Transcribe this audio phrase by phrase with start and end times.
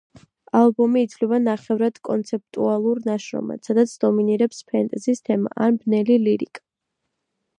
[0.59, 6.65] ალბომი ითვლება ნახევრად კონცეფტუალურ ნაშრომად, სადაც დომინირებს ფენტეზის თემა ან ბნელი ლირიკა.